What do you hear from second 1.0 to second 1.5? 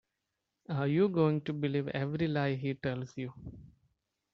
going